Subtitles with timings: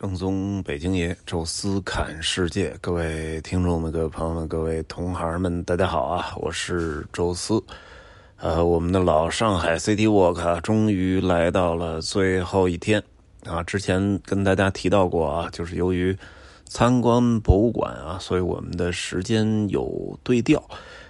[0.00, 6.32] 正宗北京爷，宙斯侃世界，各位听众们、各位朋友们、各位同行们，大家好啊！
[6.36, 7.62] 我是宙斯。
[8.38, 13.02] 呃，我们的老上海 City Walk 终于来到了最后一天
[13.44, 13.62] 啊！
[13.62, 16.16] 之前跟大家提到过啊，就是由于
[16.64, 20.66] 参观博物馆啊，所以我们的时间有对调，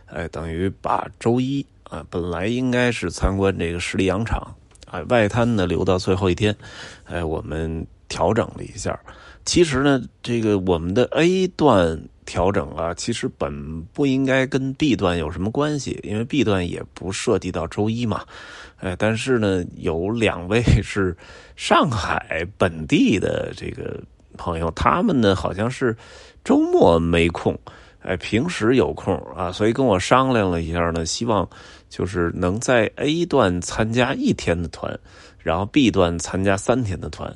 [0.06, 4.56] 哎，等于把周一啊，本来应该是参观这个十里洋场，
[4.90, 6.56] 哎，外滩呢留到最后一天，
[7.04, 7.86] 哎，我们。
[8.10, 8.98] 调整了一下，
[9.46, 18.22] 其实呢，这个我们的 A 段调整啊，其实本不应该跟 B 段有什么关系，因为 B 段也不涉及到周一嘛。
[18.78, 21.16] 哎，但是呢，有两位是
[21.54, 23.98] 上海本地的这个
[24.36, 25.96] 朋友，他们呢好像是
[26.42, 27.56] 周末没空，
[28.02, 31.48] 哎，平时有空啊，所以跟我商量了一下呢，希望
[31.88, 34.98] 就是能在 A 段参加一天的团，
[35.38, 37.32] 然后 B 段参加三天的团。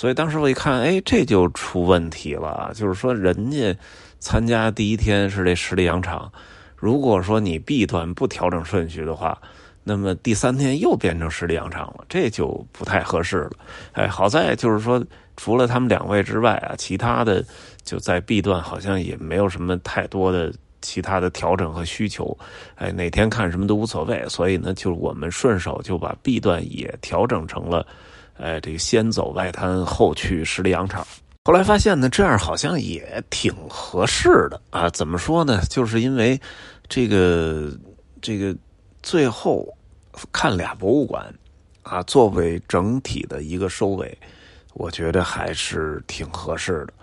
[0.00, 2.72] 所以当时我一看，哎，这就出问题了。
[2.74, 3.76] 就是说，人家
[4.18, 6.32] 参加第一天是这十里洋场，
[6.74, 9.38] 如果说你 B 段不调整顺序的话，
[9.84, 13.50] 那么第三天又变成十里洋场了，这就不太合适了。
[13.92, 15.04] 哎，好在就是说，
[15.36, 17.44] 除了他们两位之外啊，其他的
[17.82, 22.34] 就在 B 段好像也没有什么太多的其他的调整和需求。
[22.76, 24.26] 哎，哪天看什么都无所谓。
[24.30, 27.86] 所以呢，就我们顺手就把 B 段也调整成了。
[28.40, 31.06] 哎，这个先走外滩，后去十里洋场。
[31.44, 34.88] 后来发现呢，这样好像也挺合适的啊。
[34.88, 35.60] 怎么说呢？
[35.68, 36.40] 就是因为
[36.88, 37.70] 这个
[38.22, 38.56] 这个
[39.02, 39.68] 最后
[40.32, 41.30] 看俩博物馆
[41.82, 44.16] 啊，作为整体的一个收尾，
[44.72, 46.94] 我觉得还是挺合适的。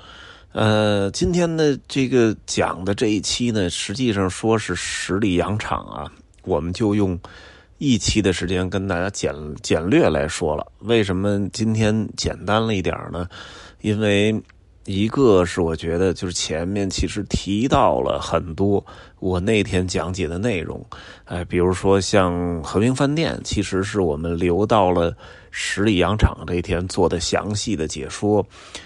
[0.53, 6.11] 呃，今天的这个讲的这一期呢，实际上说是十里洋场啊，
[6.43, 7.19] 我们就用。
[7.77, 13.27] 一期的时间跟大家简简略来说了，为什么今天简单了一点呢？
[13.81, 14.35] 因为
[14.85, 18.83] 一个是我觉得就是前面其实提到了很多
[19.19, 20.83] 我那天讲解的内容，
[21.25, 25.15] 哎，比如说像和平饭店，其实是我们留到了
[25.51, 28.43] 十里洋场这一天做的详细的解说，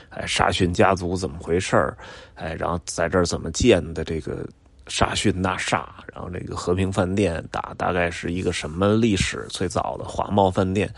[0.09, 1.93] 哎，沙逊家族怎么回事
[2.35, 4.45] 哎，然后在这儿怎么建的这个。
[4.91, 9.47] 沙逊大厦，然后这个和平饭店大大概是一个什么历史？
[9.49, 10.93] 最早的华贸饭店，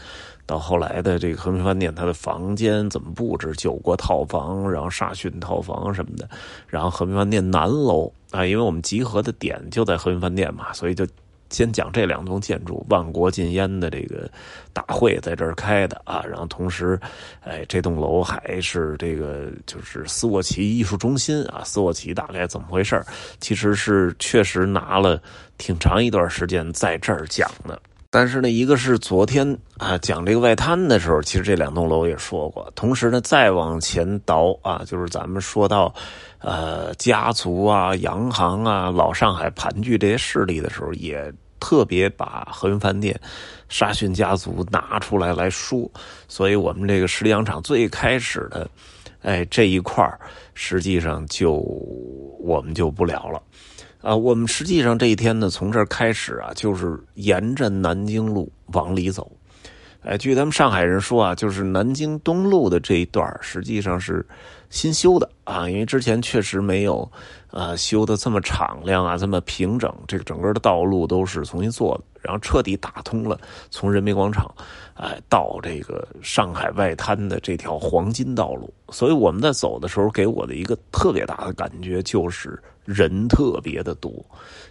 [0.48, 3.54] 到后来的这个和平饭店，它的房间怎么布置？
[3.54, 6.28] 九国套房，然后沙逊套房什么的，
[6.68, 11.06] 然后和平饭店南楼啊，因为我们集合的点就在和平饭店嘛，所以就。
[11.54, 14.30] 先讲这两栋建筑，万国禁烟的这个
[14.74, 17.00] 大会在这儿开的啊，然后同时，
[17.42, 23.02] 哎，这栋楼还是这个就是斯沃琪艺术中心啊，斯沃琪大概怎么回事
[23.40, 25.22] 其实是确实拿了
[25.58, 27.80] 挺长一段时间在这儿讲的。
[28.10, 32.72] 但是呢，一个是昨天啊讲这个外滩的时候，其实这两栋楼也说过。
[32.76, 35.92] 同时呢，再往前倒啊，就是咱们说到，
[36.38, 43.18] 呃，家族啊、洋行啊、老上海盘踞这些势力的时候，也特别把和平饭店、
[43.70, 45.90] 沙逊家族拿出来来说。
[46.28, 48.70] 所以我们这个十里洋场最开始的，
[49.22, 50.06] 哎，这一块
[50.54, 51.54] 实际上就
[52.42, 53.42] 我们就不聊了。
[54.02, 59.32] 啊，我们实际上这一天呢，从这儿开始啊，就是沿着南京路往里走。
[60.02, 64.26] 哎，据咱们上海人说啊，就是南京东路的这一段实际上是
[64.70, 67.10] 新修的啊，因为之前确实没有
[67.54, 74.54] 啊修的这么敞亮啊，这么平整，这个整个的道路都是重新做的，然后彻底打通了从人民广场
[74.96, 78.74] 哎到这个上海外滩的这条黄金道路。
[78.90, 84.12] 所以我们在走的时候，给我的一个特别大的感觉就是人特别的多，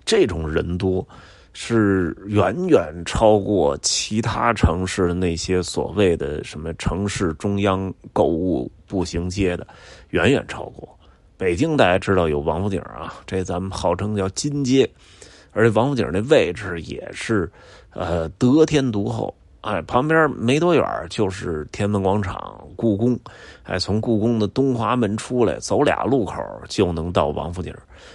[0.04, 1.06] 这种人多。
[1.54, 9.66] 是远远超过其他城市的那些所谓的什么城市中央购物步行街的，
[10.12, 10.98] 远远超过。
[11.42, 14.88] 北京大家知道有王府井啊，这咱们号称叫金街，
[15.50, 17.50] 而且王府井那位置也是，
[17.90, 19.34] 呃，得天独厚。
[19.62, 23.18] 哎，旁边没多远就是天安门广场、故宫。
[23.62, 27.72] 哎，从故宫的东华门出来，走俩路口就能到王府井。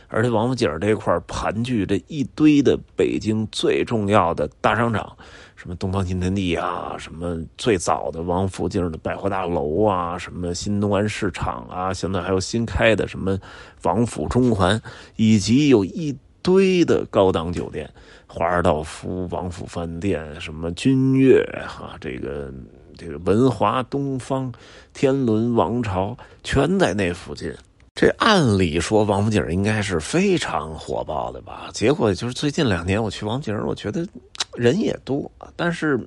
[0.10, 5.16] 而且王府井这块盘踞着一堆的北京最重要的大商场，
[5.56, 13.40] 什么东方新天地啊，什么最早的王府井的百货大楼啊，什么新东安市场啊，现在还有新开的什么
[13.84, 14.82] 王府中环，
[15.16, 16.14] 以及有一
[16.48, 17.90] 堆的高档酒店。
[18.26, 22.50] 华尔道夫、王府饭店、什么君悦哈，这个
[22.98, 24.50] 这个文华东方、
[24.94, 26.16] 天伦王朝，
[26.46, 27.54] 全在那附近。
[27.94, 31.70] 这按理说王府井应该是非常火爆的吧？
[31.74, 34.08] 结果就是最近两年我去王府井，我觉得
[34.56, 36.00] 人也多，但是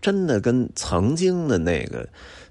[0.00, 2.04] 真的跟曾经的那个。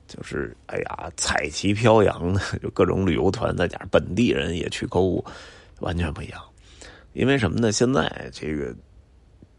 [0.06, 5.24] 就是哎呀，彩旗飘扬的， 就各种旅游团，再加上本地人也去购物，
[5.80, 6.40] 完全不一样。
[7.14, 7.72] 因为什么呢？
[7.72, 8.76] 现在这个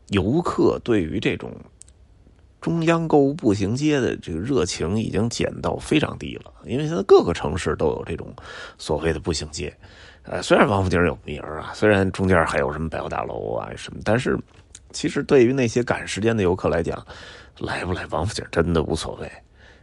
[0.08, 1.50] 游客对于这种
[2.60, 6.52] 中央购物步行街的这个热情已经减到非常低了。
[6.64, 8.34] 因为现在各个城市都有这种
[8.78, 9.74] 所谓的步行街，
[10.22, 14.38] 呃，虽然王府井有名啊，虽然中间还有什么百货大楼啊什么，但是
[14.90, 17.06] 其实对于那些赶时间的游客来讲，
[17.60, 19.30] 来不来王府井真的无所谓。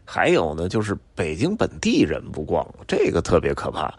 [0.03, 3.93] 还有呢，就是北京本地人不逛，这个特别可怕。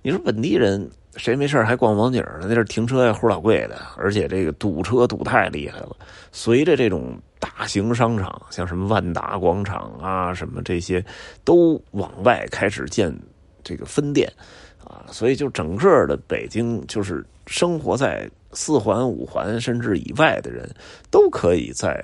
[0.00, 2.40] 你说本地人谁没事还逛王井呢？
[2.42, 5.96] 那这停车呀，齁老贵的，而且这个堵车堵太厉害了。
[6.30, 11.04] 随着这种大型商场，像什么万达广场啊，什么这些，
[11.44, 13.12] 都往外开始建
[13.64, 14.32] 这个分店
[14.84, 20.68] 啊，所以就整个的北京，就是生活在四环、五环甚至以外的人，
[21.10, 22.00] 都可以在。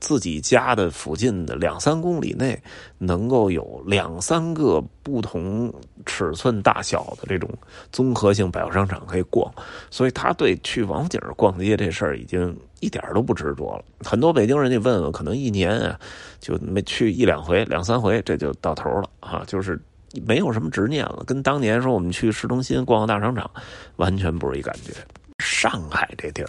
[0.00, 2.60] 自己家的附近的两三公里内，
[2.98, 5.72] 能够有两三个不同
[6.06, 7.50] 尺寸大小的这种
[7.90, 9.52] 综合性百货商场可以逛，
[9.90, 13.84] 所以他对去王府井逛街这事儿已经一点都不执着了。
[14.00, 15.98] 很多北京人，你问问，可能一年啊
[16.40, 19.80] 就没去一两回、两三回，这就到头了啊，就是
[20.24, 21.24] 没有什么执念了。
[21.26, 23.50] 跟当年说我们去市中心逛逛大商场，
[23.96, 24.92] 完全不是一感觉。
[25.38, 26.48] 上海这地儿。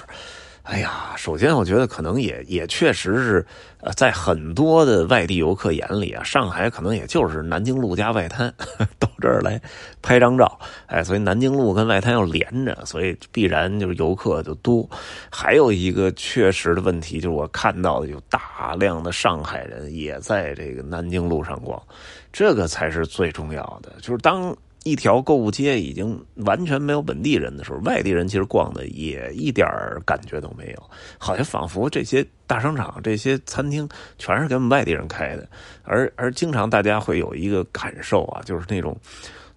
[0.70, 3.46] 哎呀，首先我觉得可能也也确实是，
[3.82, 8.54] 呃，在很多的外地游客眼里啊，上海可能也就是南京路加外滩，
[9.00, 9.60] 到这儿来
[10.04, 14.88] 拍张照，哎，所以南京路跟外滩要连着，所以必然就是游客就多。
[15.32, 21.82] 还有一个确实的问题就是，我看到的有大量的上海人也在这个南京路上逛，
[22.32, 24.56] 这个才是最重要的，就是当。
[24.84, 29.68] 一条购物街已经完全没有本地人的时候，外地人其实逛的也一点
[30.06, 33.88] 感觉都没有，好像仿佛这些大商场、这些餐厅
[34.18, 35.48] 全是给我们外地人开的，
[35.84, 38.98] 而而经常大家会有一个感受啊，就是那种，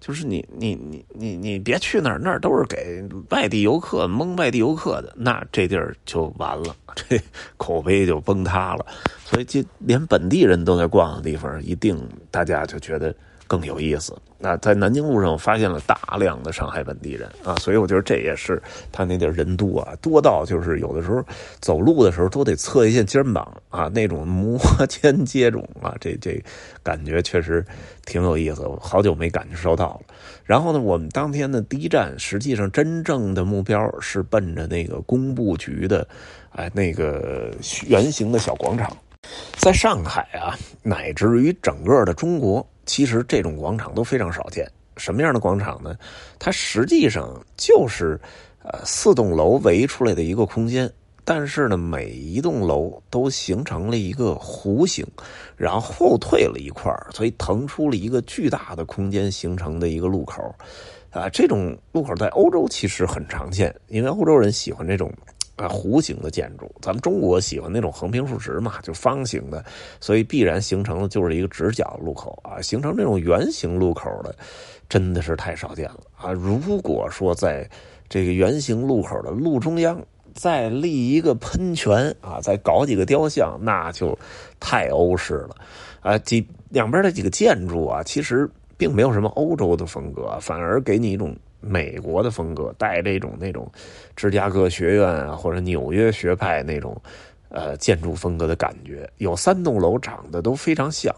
[0.01, 7.21] 就是你你你你你别去那儿，那儿都是给外地游客蒙外地游客的，那这地儿就完了，这
[7.57, 8.85] 口碑就崩塌了。
[9.25, 11.97] 所以就连本地人都在逛的地方，一定
[12.31, 13.15] 大家就觉得。
[13.53, 14.17] 更有意思。
[14.39, 18.61] 那在南京路上，发现了大量的上海本地人啊，所以我觉得这也是
[18.91, 21.23] 他那地儿人多啊，多到就是有的时候
[21.61, 24.59] 走路的时候都得侧一下肩膀啊，那种摩
[24.89, 26.43] 肩接踵啊，这这
[26.83, 27.63] 感觉确实
[28.07, 30.15] 挺有意思，好久没感受到了。
[30.47, 36.09] 然后呢，我们当天的第一站，实际上真正的目标是奔着那个工部局的，
[36.53, 37.51] 哎，那个
[37.87, 38.97] 圆形的小广场，
[39.59, 42.67] 在上海啊，乃至于整个的中国。
[42.87, 44.71] 其实这种广场都非常少见。
[44.97, 45.97] 什么样的广场呢？
[46.39, 48.21] 它实际上就是
[48.63, 50.93] 呃四栋楼围出来的一个空间，
[51.25, 55.07] 但是呢，每一栋楼都形成了一个弧形，
[55.57, 60.55] 然后后退了一块所以腾出了一个巨大的空间，形成的一个路口。
[61.11, 65.11] 啊，这种路口在欧洲其实很常见，因为欧洲人喜欢这种。
[65.57, 69.63] 啊，弧形的建筑，咱们中国喜欢那种横平竖直嘛，就方形的，
[70.01, 72.61] 所以必然形成的就是一个直角路口啊。
[72.63, 74.35] 形成这种圆形路口的，
[74.89, 76.33] 真的是太少见了啊！
[76.33, 77.69] 如果说在
[78.09, 80.03] 这个圆形路口的路中央
[80.35, 84.19] 再立一个喷泉啊，再搞几个雕像，那就
[84.59, 85.57] 太欧式了
[86.01, 86.17] 啊！
[86.19, 91.37] 几两边的几个建筑啊，其实并没有什么欧洲的风格，反而给你一种。
[91.63, 93.71] 美国的风格带这种那种
[94.15, 97.01] 芝加哥学院啊，或者纽约学派那种
[97.49, 101.15] 呃建筑风格的感觉，有三栋楼长得都非常像，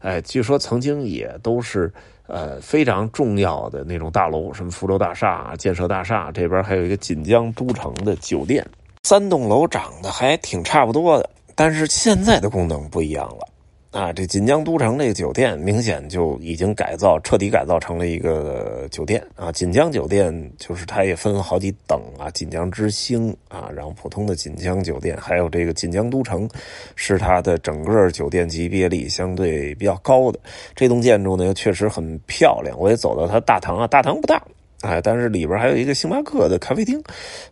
[0.00, 1.92] 哎，据说曾经也都是
[2.26, 8.64] 呃非常重要的那种大楼，什么福州大厦、建设大厦，这边还有一个锦江都城的酒店，
[9.04, 13.48] 三栋楼长得还挺差不多的，但是现在的功能不一样了。
[13.96, 19.50] 啊，这锦江都城这个酒店明显就已经改造，彻底改造成了一个酒店啊。
[19.50, 26.46] 锦江酒店就是它也分好几等啊，锦江之星啊，然后普通的锦江酒店，还有这个锦江都城，
[26.94, 30.38] 是它的整个酒店级别里相对比较高的。
[30.74, 34.42] 这栋建筑呢，确实很漂亮，我也走到它大堂啊，大堂不大。
[34.82, 37.02] 哎，但是里边还有一个星巴克的咖啡厅，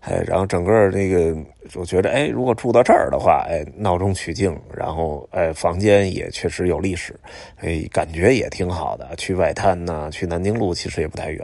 [0.01, 1.35] 哎，然后整个那个，
[1.75, 7.19] 我觉得，哎，如果住到这儿的话，哎，闹中取静，然后，哎，房间也确实有历史，
[7.57, 9.09] 哎，感觉也挺好的。
[9.17, 11.41] 去外滩呢，去南京路其实也不太远。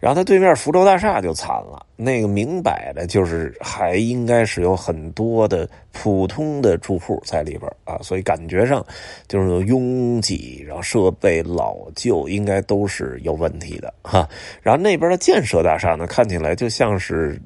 [0.00, 8.84] 然后它对面福州大厦就惨了，那个明摆的就是还应该是有很多的普通的住户在里边啊，所以感觉上
[9.28, 14.26] 就是拥挤，然后设备老旧，应该都是有问题的哈。
[14.62, 17.38] 然后那边的建设大厦呢，看起来就像是。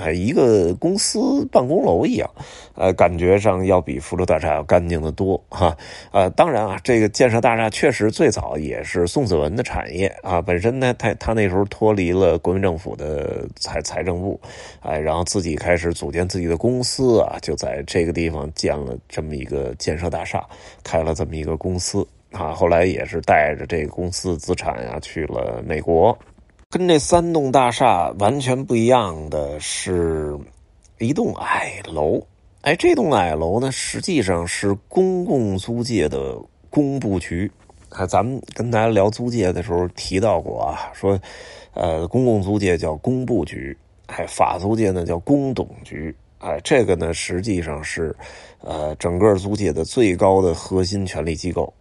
[0.00, 2.30] 哎，一个公司办公楼一样，
[2.74, 5.76] 呃，感觉上要比福州大厦要干净的多哈。
[6.10, 14.40] 呃，当然啊，这个建设大厦确实最早也是宋子文的产业啊，本身呢，他他那时候脱离了国民政府的财财政部，
[14.80, 20.42] 哎，然后自己开始组建自己的公司啊，就在这个地方建了这么一个建设大厦，
[20.82, 26.16] 开了这么一个公司啊，后来也是带着这个公司资产呀去了美国。
[26.70, 30.38] 跟这三栋大厦完全不一样的是，
[31.00, 32.24] 一栋矮楼。
[32.60, 37.50] 哎，这栋矮楼呢，实际上是公共租界的工部局。
[37.88, 41.18] 啊，咱们跟大家聊租界的时候提到过啊，说，
[41.74, 46.14] 呃，公共租界叫工部局，哎，法租界呢叫工董局。
[46.38, 48.14] 哎，这个呢实际上是，
[48.60, 51.74] 呃，整个租界的最高的核心权力机构。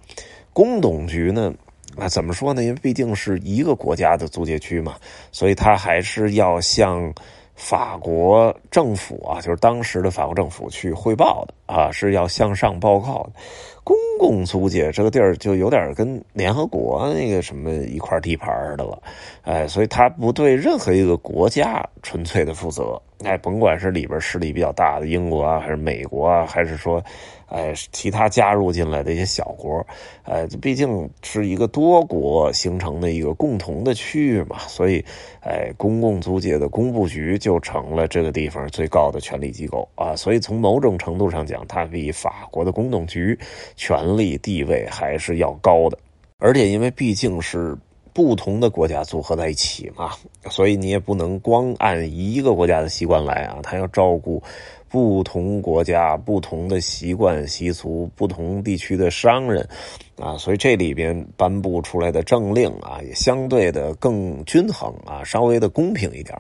[0.52, 1.54] 工董局呢。
[1.98, 2.64] 啊，怎么说呢？
[2.64, 4.96] 因为毕竟是一个国家的租界区嘛，
[5.32, 7.14] 所以他还是要向
[7.56, 13.32] 法国政府啊，就是当时的法国政府去汇报的啊，是要向上报告的。
[13.84, 19.02] 公共租界这个地儿就有点跟联合国那个什么一块地盘的了，
[19.44, 23.02] 哎，所以他不对任何一个国家纯粹的负责。
[23.26, 27.04] 哎，甭管是里边势力比较大的英国啊，还是美国啊，还是说，
[27.48, 29.86] 哎，其他加入进来的一些小国，
[30.24, 35.04] 呃，毕竟是一个多国形成的一个共同的区域嘛，所以，
[35.42, 40.16] 哎，公共租界的工部局就成了这个地方最高的权力机构啊。
[40.16, 43.38] 所以从某种程度上讲，它比法国的公董局
[43.76, 45.98] 权力地位还是要高的，
[46.38, 47.78] 而且因为毕竟是。
[48.12, 50.12] 不同的国家组合在一起嘛，
[50.50, 54.44] 所以你也不能光按一个国家的习惯来啊，他要照顾
[54.90, 59.66] 不同国家不同的习惯习俗、不同地区的商人
[60.18, 66.38] 啊，所以这里边颁布出来的政令啊，也相对的更均衡啊，稍微的公平一点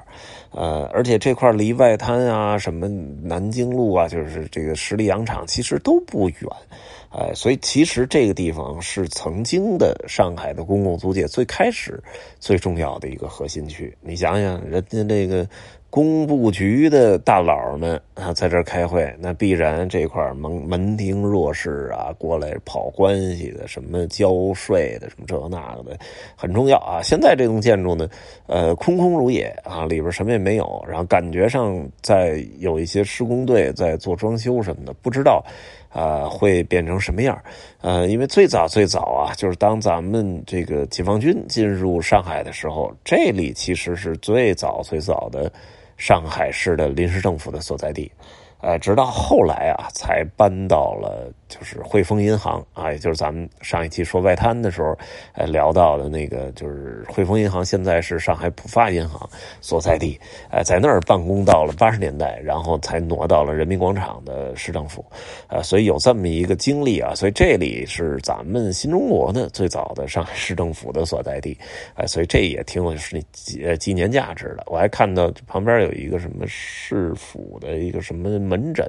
[0.51, 6.41] 呃，而且这块离外滩啊、什么南京路啊，就是这个十里洋场，其实都不远。
[7.09, 11.99] 哎，所以其实这个地方是曾经的上海的公共租界最开始
[12.39, 13.91] 最重要的一个核心区。
[13.99, 15.47] 你想想，人家这个
[15.89, 25.97] 工部局的大佬们啊，在这儿开会，那必然这块门门庭若市啊，过来跑关系的，什么交税的，什么这那个的，
[26.35, 27.01] 很重要啊。
[27.01, 28.07] 现在这栋建筑呢，
[28.45, 35.43] 呃，空空如也啊，里边什么也没有，然后感觉上在有一些施工队在做装修什么的，不知道。
[35.89, 37.41] 啊，会变成什么样？
[37.81, 45.51] 呃，因为最早最早啊，就是当咱们这个解放军进入上海的时候，这里其实是最早最早的
[45.97, 48.11] 上海市的临时政府的所在地。
[48.61, 54.97] 呃，直到后来啊，才搬到了就是汇丰银行啊，也就是咱们上一期说外滩的时候，
[55.33, 59.29] 呃，聊到的那个就是汇丰银行，现在是上海浦发银行
[59.59, 60.17] 所在地，
[60.49, 65.03] 呃，在那儿办公到了八十年代，然后才挪到了人民广场的市政府，
[65.47, 71.57] 呃，所以有这么一个经历啊，所以这里是咱们新中国的最早的上海市政府的所在地，
[71.95, 74.63] 哎，所以这也挺有是纪纪念价值的。
[74.67, 78.29] 我还看到旁边有一个什么市府的一个什么。
[78.39, 78.85] 门诊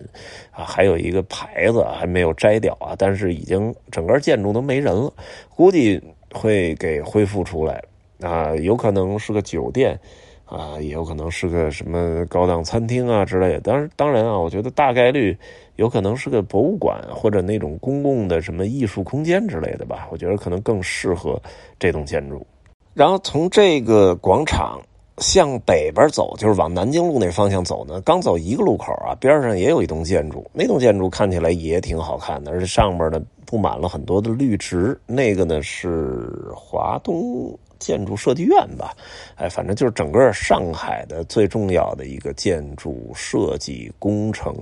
[0.50, 5.12] 啊，还有一个牌子还没有摘拆掉啊，但是已经整个建筑都没人了，
[5.54, 6.02] 估计
[6.32, 7.80] 会给恢复出来
[8.20, 9.96] 啊，有可能是个酒店
[10.46, 13.60] 啊，也有可能是个什么高档餐厅啊之类的。
[13.60, 15.36] 当然，当然啊，我觉得大概率
[15.76, 20.08] 有可能是个博物馆或者那种公共的什么艺术空间之类的吧。
[20.10, 21.40] 我觉得可能更适合
[21.78, 22.44] 这栋建筑。
[22.94, 24.82] 然后从这个广场。
[25.20, 28.00] 向北边走，就是往南京路那方向走呢。
[28.00, 34.98] 刚走一个路口啊，边上也有一栋建筑，那栋建筑看起来也挺好看的，而且上面呢布满了很多的绿植。
[35.06, 38.94] 那个呢是华东建筑设计院吧？
[39.36, 44.54] 哎，反正就是整个上海的最重要的一个建筑设计工程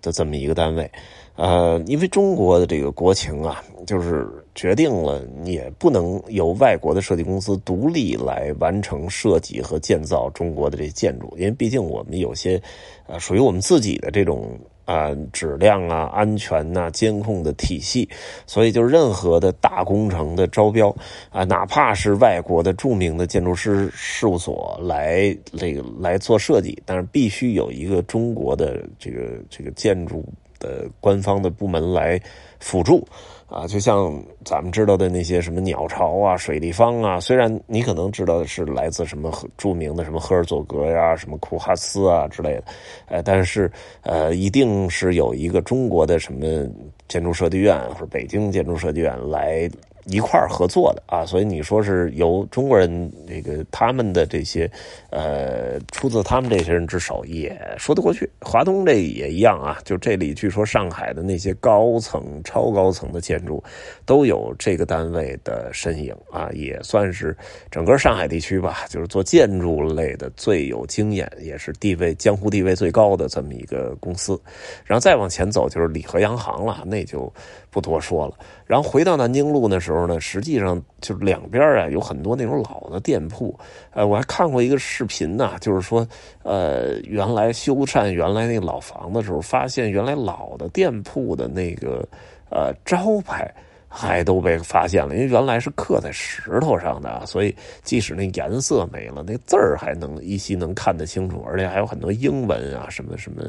[0.00, 0.90] 的这么一个单位。
[1.34, 12.60] 呃，因为中国的这个国情啊，就是决定了也不能由外国的设计公司独立来完成设计和建造中国的这建筑，因为毕竟我们有些
[13.06, 18.06] 呃属于我们自己的这种啊质量啊、安全呐、监控的体系，
[18.46, 20.94] 所以就任何的大工程的招标
[21.30, 30.22] 啊，哪怕是外国的著名的建筑师事务所来这个来做设计，但是必须有一个中国的这个这个建筑。
[30.62, 32.18] 的官方的部门来
[32.58, 33.06] 辅助。
[33.48, 34.10] 啊，就像
[34.46, 42.64] 咱们知道的那些什么鸟巢啊、水立方啊，虽然你可能知道的是来自什么著名的什么赫尔佐格呀、什么库哈斯啊之类的，
[43.08, 46.66] 呃，但是呃，一定是有一个中国的什么
[47.08, 49.70] 建筑设计院或者北京建筑设计院来
[50.06, 54.70] 一块儿合作的啊，所以你说是由中国人这个他们的这些
[55.10, 58.28] 呃出自他们这些人之手也说得过去。
[58.40, 63.62] 华东这也一样啊，就这里据说上海的那些高层、超高层的建筑
[64.04, 67.36] 都有这个单位的身影啊，也算是
[67.70, 74.40] 整个上海地区吧，就是做建筑类的最有经验，也是地位江湖地位最高的这么一个公司。
[74.84, 77.32] 然后再往前走就是里河洋行了，那就
[77.70, 78.36] 不多说了。
[78.66, 83.58] 然后回到南京路呢是时候呢，实际上就是两边啊有很多那种老的店铺。
[83.92, 86.06] 呃，我还看过一个视频呢，就是说，
[86.42, 92.06] 呃，原来修缮原来那个老房的时候，发现原来老的店铺的那个
[92.50, 93.52] 呃招牌。
[93.94, 103.42] 还都被发现了，因为原来是刻在石头上的，所以即使那颜色没了，那字儿还能依稀能看得清楚，而且还有很多英文啊，什么什么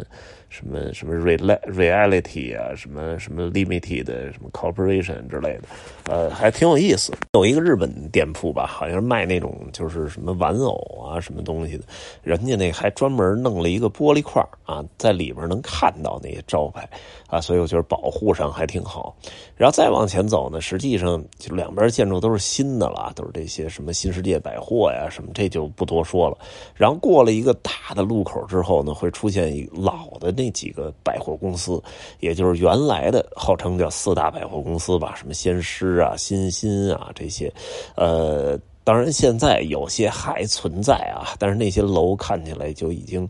[0.53, 5.63] 什么什么 reality 啊，什么什么 limited 什么 corporation 之类的，
[6.05, 7.11] 呃，还挺有意思。
[7.33, 11.83] 有一个日本店铺吧，好像是卖那种就是什么玩偶啊，什么东西的，
[12.21, 16.87] 人家那还专门弄了一个玻璃块啊，在里边能看到那些招牌
[17.25, 19.15] 啊，所以我觉得保护上还挺好。
[19.57, 20.43] 然后再往前走。
[20.43, 26.37] 呢，实际上就两边建筑都是新的了，都是这些什么新世界百货呀，什么这就不多说了。
[26.75, 31.81] 然后过了一个大的路口之后呢，会出现一老的那那几个百货公司，
[32.19, 37.51] 也就是原来的号称叫四大百货公司吧，什么先施啊、新新啊这些。
[37.95, 43.27] 呃，当然现在有些还存在啊，但是那些楼看起来就已经。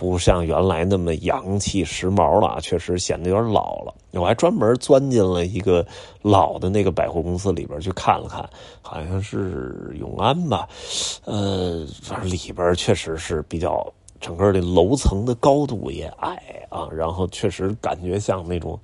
[0.00, 3.92] 不像原来那么洋气时髦了，确实显得有点老了。
[4.12, 5.84] 我还专门钻进了一个
[6.22, 8.48] 老的那个百货公司里边去看了看，
[8.80, 10.68] 好像是永安吧，
[11.24, 18.78] 呃，反正里边确实是比较整个的楼层的高度也矮啊，然后确实感觉像那种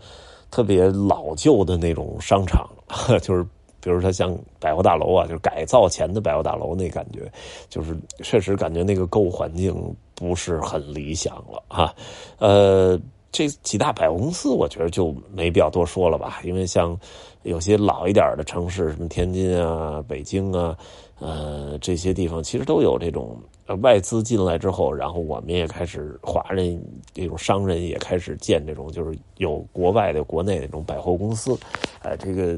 [0.50, 2.68] 特别老旧的那种商场，
[3.22, 3.42] 就是
[3.80, 7.30] 比如说像百货大楼啊，就是改造前的百货大楼那感觉，
[7.68, 9.74] 就是确实感觉那个购物环境。
[10.16, 11.92] 不是很理想了啊，
[12.38, 12.96] 呃，
[13.34, 16.96] 这几大百货公司，我觉得就没必要多说了吧，因为像
[17.42, 20.78] 有些老一点的城市，什么天津啊、北京啊，
[21.18, 23.36] 呃，这些地方其实都有这种
[23.82, 26.80] 外资进来之后，然后我们也开始华人
[27.12, 31.58] 这种商人也开始建这种，就是有国外的、国内那种百货公司，
[32.02, 32.56] 哎，这个。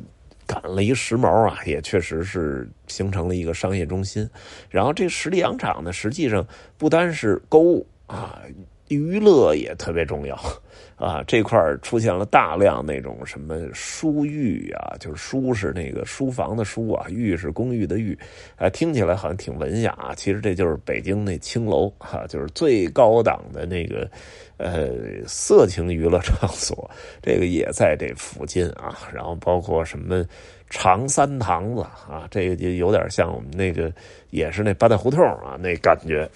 [0.49, 4.31] 赶了一时髦啊，也确实是形成了一个商业中心。
[4.71, 6.47] 然后这十里洋场呢，实际上
[6.79, 8.41] 不单是购物啊，
[8.89, 10.39] 娱乐也特别重要。
[10.97, 18.19] 啊，这块出现了大量那种什么书寓啊，就是书是那个书房的书啊，寓是公寓的寓，
[18.57, 24.11] 啊，听起来好像挺文雅啊，其实这就是北京那青楼哈，就是最高档的那个
[24.57, 24.89] 呃
[25.27, 28.97] 色情娱乐场所，这个也在这附近啊。
[29.13, 30.25] 然后包括什么
[30.71, 33.93] 长三堂子啊，这个就有点像我们那个
[34.31, 36.27] 也是那八大胡同啊那感觉，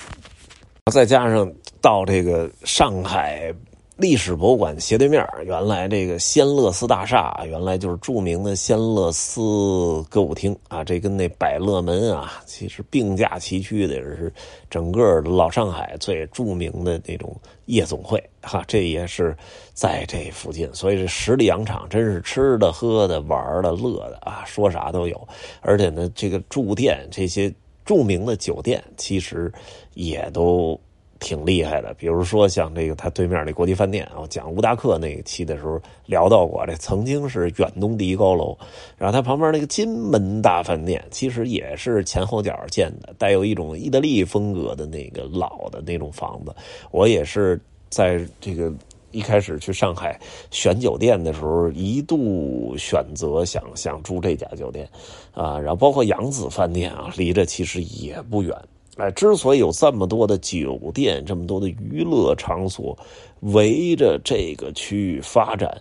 [0.91, 1.51] 再加上
[1.81, 3.55] 到这个上海。
[3.97, 10.83] 历史博物馆斜对面，原来这个仙乐斯大厦，原来就是著名的仙乐斯歌舞厅啊。
[10.83, 14.33] 这跟那百乐门啊，其实并驾齐驱的，也是
[14.71, 18.65] 整个老上海最著名的那种夜总会哈。
[18.67, 19.37] 这也是
[19.75, 25.29] 在这附近，所以这十里洋场真是吃的、喝的、玩的、乐的啊，说啥都有。
[25.61, 27.53] 而且呢，这个住店这些
[27.91, 29.53] 著名的酒店，其实
[29.95, 30.79] 也都。
[31.23, 38.57] 挺厉害的，比如说像这个他对面那国际饭店啊，讲吴达克那一期的时候聊到过，这曾经是远东第一高楼。
[38.97, 46.55] 然后他旁边那个金门大饭店，其实也是前后脚建的，带有一种意大利风格的那个老的那种房子。
[46.91, 48.73] 我也是在这个
[49.11, 50.19] 一开始去上海
[50.51, 54.89] 选酒店的时候，一度选择想想住这家酒店
[55.33, 58.57] 啊，然后包括扬子饭店啊，离着其实也不远。
[58.97, 62.97] 哎，之所以有这么多的酒店，这么多的娱乐场所
[63.41, 65.81] 围着这个区域发展，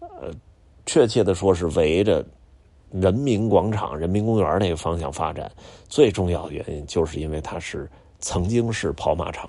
[0.00, 0.30] 呃，
[0.86, 2.24] 确切的说是围着
[2.92, 5.50] 人民广场、人民公园那个方向发展，
[5.88, 7.90] 最重要的原因就是因为它是
[8.20, 9.48] 曾经是跑马场。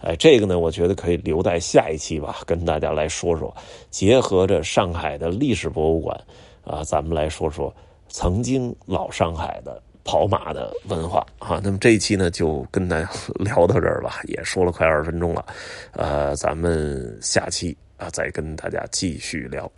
[0.00, 3.54] 哎，这个呢，我觉得可以留待下一期吧，跟大家来说说，
[3.90, 6.18] 结合着上海的历史博物馆
[6.64, 7.74] 啊，咱们来说说
[8.08, 9.82] 曾经老上海的。
[10.04, 13.08] 跑马的文化啊，那么这一期呢就跟大家
[13.38, 15.46] 聊到这儿吧，也说了快二十分钟了，
[15.92, 19.70] 呃，咱们下期啊再跟大家继续聊。